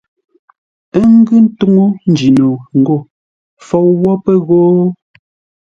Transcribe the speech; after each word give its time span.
Ə́ 0.97 1.03
ngʉ 1.17 1.35
ńtúŋú 1.45 1.85
Njino 2.11 2.47
ngô: 2.79 2.97
Fou 3.65 3.87
wə́ 4.01 4.15
pə́ 4.23 4.35
ghó. 4.47 4.59